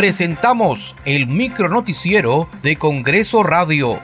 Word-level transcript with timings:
presentamos 0.00 0.96
el 1.04 1.26
micronoticiero 1.26 2.48
de 2.62 2.76
Congreso 2.76 3.42
Radio. 3.42 4.00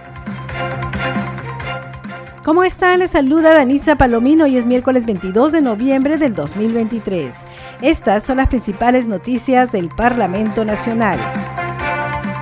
¿Cómo 2.45 2.65
están? 2.65 2.99
Les 2.99 3.13
saluda 3.13 3.55
Danisa 3.55 3.97
Palomino 3.97 4.47
y 4.47 4.59
es 4.59 4.67
miércoles 4.67 5.07
22 5.07 5.53
de 5.53 5.63
noviembre 5.63 6.19
del 6.19 6.35
2023. 6.35 7.35
Estas 7.81 8.25
son 8.25 8.37
las 8.37 8.49
principales 8.49 9.09
noticias 9.09 9.73
del 9.73 9.89
Parlamento 9.89 10.67
Nacional. 10.67 11.19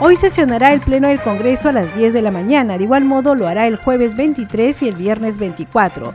Hoy 0.00 0.16
sesionará 0.16 0.72
el 0.72 0.80
Pleno 0.80 1.06
del 1.06 1.22
Congreso 1.22 1.68
a 1.68 1.72
las 1.72 1.96
10 1.96 2.12
de 2.12 2.22
la 2.22 2.32
mañana, 2.32 2.76
de 2.76 2.82
igual 2.82 3.04
modo 3.04 3.36
lo 3.36 3.46
hará 3.46 3.68
el 3.68 3.76
jueves 3.76 4.16
23 4.16 4.82
y 4.82 4.88
el 4.88 4.96
viernes 4.96 5.38
24. 5.38 6.12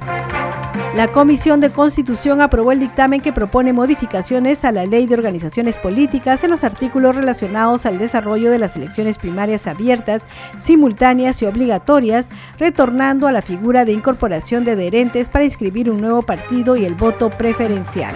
La 0.95 1.11
Comisión 1.11 1.61
de 1.61 1.71
Constitución 1.71 2.41
aprobó 2.41 2.71
el 2.71 2.79
dictamen 2.79 3.21
que 3.21 3.31
propone 3.31 3.73
modificaciones 3.73 4.65
a 4.65 4.71
la 4.71 4.85
Ley 4.85 5.05
de 5.05 5.13
Organizaciones 5.13 5.77
Políticas 5.77 6.43
en 6.43 6.49
los 6.49 6.63
artículos 6.63 7.15
relacionados 7.15 7.85
al 7.85 7.99
desarrollo 7.99 8.49
de 8.49 8.57
las 8.57 8.75
elecciones 8.75 9.19
primarias 9.19 9.67
abiertas, 9.67 10.23
simultáneas 10.59 11.41
y 11.43 11.45
obligatorias, 11.45 12.29
retornando 12.57 13.27
a 13.27 13.31
la 13.31 13.43
figura 13.43 13.85
de 13.85 13.93
incorporación 13.93 14.65
de 14.65 14.71
adherentes 14.71 15.29
para 15.29 15.45
inscribir 15.45 15.91
un 15.91 16.01
nuevo 16.01 16.23
partido 16.23 16.75
y 16.75 16.85
el 16.85 16.95
voto 16.95 17.29
preferencial. 17.29 18.15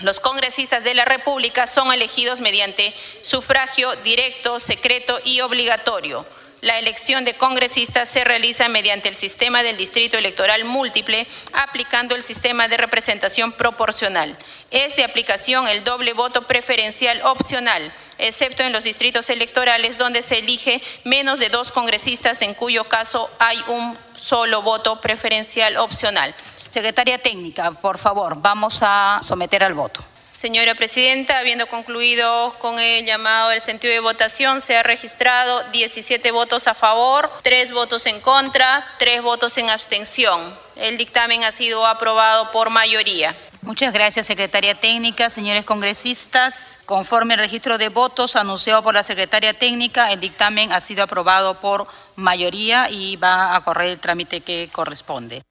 Los 0.00 0.18
congresistas 0.18 0.82
de 0.82 0.94
la 0.94 1.04
República 1.04 1.66
son 1.66 1.92
elegidos 1.92 2.40
mediante 2.40 2.94
sufragio 3.20 3.90
directo, 4.02 4.58
secreto 4.58 5.18
y 5.24 5.42
obligatorio 5.42 6.24
la 6.62 6.78
elección 6.78 7.24
de 7.24 7.34
congresistas 7.34 8.08
se 8.08 8.22
realiza 8.22 8.68
mediante 8.68 9.08
el 9.08 9.16
sistema 9.16 9.64
del 9.64 9.76
distrito 9.76 10.16
electoral 10.16 10.64
múltiple, 10.64 11.26
aplicando 11.52 12.14
el 12.14 12.22
sistema 12.22 12.68
de 12.68 12.76
representación 12.76 13.50
proporcional. 13.50 14.38
Es 14.70 14.94
de 14.94 15.02
aplicación 15.02 15.66
el 15.66 15.82
doble 15.82 16.12
voto 16.12 16.42
preferencial 16.42 17.20
opcional, 17.24 17.92
excepto 18.16 18.62
en 18.62 18.72
los 18.72 18.84
distritos 18.84 19.28
electorales 19.28 19.98
donde 19.98 20.22
se 20.22 20.38
elige 20.38 20.80
menos 21.02 21.40
de 21.40 21.48
dos 21.48 21.72
congresistas, 21.72 22.40
en 22.42 22.54
cuyo 22.54 22.84
caso 22.84 23.28
hay 23.40 23.60
un 23.66 23.98
solo 24.16 24.62
voto 24.62 25.00
preferencial 25.00 25.76
opcional. 25.76 26.32
Secretaria 26.70 27.18
Técnica, 27.18 27.72
por 27.72 27.98
favor, 27.98 28.40
vamos 28.40 28.78
a 28.82 29.18
someter 29.20 29.64
al 29.64 29.74
voto. 29.74 30.11
Señora 30.34 30.74
Presidenta, 30.74 31.38
habiendo 31.38 31.66
concluido 31.66 32.54
con 32.58 32.78
el 32.78 33.04
llamado 33.04 33.50
del 33.50 33.60
sentido 33.60 33.92
de 33.92 34.00
votación, 34.00 34.60
se 34.60 34.76
ha 34.76 34.82
registrado 34.82 35.62
17 35.70 36.30
votos 36.30 36.66
a 36.66 36.74
favor, 36.74 37.30
3 37.42 37.72
votos 37.72 38.06
en 38.06 38.20
contra, 38.20 38.86
3 38.98 39.22
votos 39.22 39.58
en 39.58 39.70
abstención. 39.70 40.56
El 40.74 40.96
dictamen 40.96 41.44
ha 41.44 41.52
sido 41.52 41.86
aprobado 41.86 42.50
por 42.50 42.70
mayoría. 42.70 43.36
Muchas 43.60 43.92
gracias, 43.92 44.26
Secretaria 44.26 44.74
Técnica. 44.74 45.30
Señores 45.30 45.64
congresistas, 45.64 46.78
conforme 46.86 47.34
al 47.34 47.40
registro 47.40 47.78
de 47.78 47.90
votos 47.90 48.34
anunciado 48.34 48.82
por 48.82 48.94
la 48.94 49.04
Secretaria 49.04 49.56
Técnica, 49.56 50.10
el 50.10 50.18
dictamen 50.18 50.72
ha 50.72 50.80
sido 50.80 51.04
aprobado 51.04 51.60
por 51.60 51.86
mayoría 52.16 52.88
y 52.90 53.16
va 53.16 53.54
a 53.54 53.60
correr 53.60 53.90
el 53.90 54.00
trámite 54.00 54.40
que 54.40 54.68
corresponde. 54.72 55.42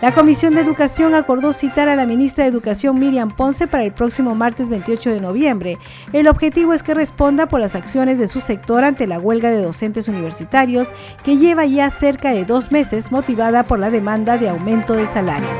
La 0.00 0.14
Comisión 0.14 0.54
de 0.54 0.62
Educación 0.62 1.14
acordó 1.14 1.52
citar 1.52 1.90
a 1.90 1.94
la 1.94 2.06
ministra 2.06 2.44
de 2.44 2.50
Educación 2.50 2.98
Miriam 2.98 3.30
Ponce 3.30 3.66
para 3.66 3.84
el 3.84 3.92
próximo 3.92 4.34
martes 4.34 4.70
28 4.70 5.10
de 5.10 5.20
noviembre. 5.20 5.78
El 6.14 6.26
objetivo 6.26 6.72
es 6.72 6.82
que 6.82 6.94
responda 6.94 7.46
por 7.46 7.60
las 7.60 7.74
acciones 7.74 8.16
de 8.16 8.26
su 8.26 8.40
sector 8.40 8.82
ante 8.82 9.06
la 9.06 9.18
huelga 9.18 9.50
de 9.50 9.60
docentes 9.60 10.08
universitarios 10.08 10.88
que 11.22 11.36
lleva 11.36 11.66
ya 11.66 11.90
cerca 11.90 12.32
de 12.32 12.46
dos 12.46 12.72
meses 12.72 13.12
motivada 13.12 13.64
por 13.64 13.78
la 13.78 13.90
demanda 13.90 14.38
de 14.38 14.48
aumento 14.48 14.94
de 14.94 15.06
salarios 15.06 15.52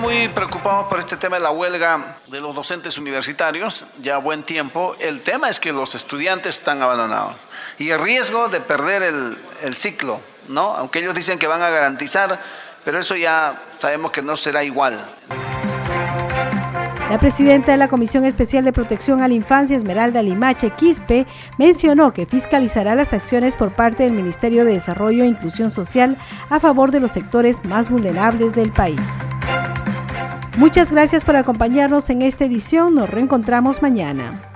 muy 0.00 0.28
preocupados 0.28 0.86
por 0.86 1.00
este 1.00 1.16
tema 1.16 1.36
de 1.36 1.42
la 1.42 1.50
huelga 1.50 2.18
de 2.28 2.40
los 2.40 2.54
docentes 2.54 2.96
universitarios, 2.96 3.86
ya 4.00 4.18
buen 4.18 4.44
tiempo. 4.44 4.94
El 5.00 5.20
tema 5.22 5.48
es 5.48 5.58
que 5.58 5.72
los 5.72 5.96
estudiantes 5.96 6.56
están 6.56 6.80
abandonados 6.80 7.48
y 7.76 7.90
el 7.90 7.98
riesgo 7.98 8.48
de 8.48 8.60
perder 8.60 9.02
el, 9.02 9.36
el 9.62 9.74
ciclo 9.74 10.20
¿no? 10.48 10.74
Aunque 10.74 11.00
ellos 11.00 11.14
dicen 11.14 11.38
que 11.38 11.46
van 11.46 11.62
a 11.62 11.70
garantizar, 11.70 12.38
pero 12.84 12.98
eso 12.98 13.16
ya 13.16 13.54
sabemos 13.78 14.12
que 14.12 14.22
no 14.22 14.36
será 14.36 14.62
igual. 14.64 14.98
La 17.10 17.18
presidenta 17.18 17.70
de 17.70 17.78
la 17.78 17.86
Comisión 17.86 18.24
Especial 18.24 18.64
de 18.64 18.72
Protección 18.72 19.22
a 19.22 19.28
la 19.28 19.34
Infancia, 19.34 19.76
Esmeralda 19.76 20.22
Limache 20.22 20.70
Quispe, 20.70 21.24
mencionó 21.56 22.12
que 22.12 22.26
fiscalizará 22.26 22.96
las 22.96 23.12
acciones 23.12 23.54
por 23.54 23.70
parte 23.70 24.02
del 24.02 24.12
Ministerio 24.12 24.64
de 24.64 24.72
Desarrollo 24.72 25.22
e 25.22 25.28
Inclusión 25.28 25.70
Social 25.70 26.16
a 26.50 26.58
favor 26.58 26.90
de 26.90 26.98
los 26.98 27.12
sectores 27.12 27.64
más 27.64 27.90
vulnerables 27.90 28.54
del 28.54 28.72
país. 28.72 29.00
Muchas 30.56 30.90
gracias 30.90 31.24
por 31.24 31.36
acompañarnos 31.36 32.10
en 32.10 32.22
esta 32.22 32.44
edición. 32.44 32.96
Nos 32.96 33.08
reencontramos 33.08 33.82
mañana. 33.82 34.55